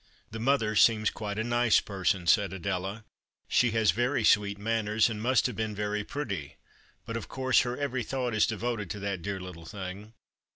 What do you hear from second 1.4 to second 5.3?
nice person," said Adela." She has very sweet manners, and